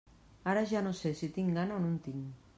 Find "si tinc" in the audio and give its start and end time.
1.21-1.55